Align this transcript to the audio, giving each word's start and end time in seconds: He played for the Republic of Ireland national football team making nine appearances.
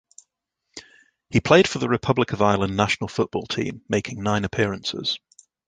He 1.29 1.39
played 1.41 1.67
for 1.67 1.77
the 1.77 1.87
Republic 1.87 2.33
of 2.33 2.41
Ireland 2.41 2.75
national 2.75 3.07
football 3.07 3.45
team 3.45 3.83
making 3.87 4.23
nine 4.23 4.45
appearances. 4.45 5.19